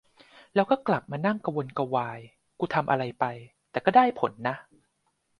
[0.55, 2.19] แล้วก็กลับมานั่งกระวนกระวาย
[2.59, 3.25] กูทำอะไรไป
[3.71, 4.55] แต่ก็ได้ผลนะ